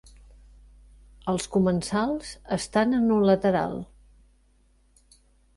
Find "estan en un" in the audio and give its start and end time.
2.57-3.29